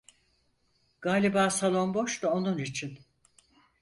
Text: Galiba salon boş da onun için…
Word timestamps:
Galiba 1.01 1.49
salon 1.49 1.93
boş 1.93 2.23
da 2.23 2.29
onun 2.33 2.57
için… 2.57 2.99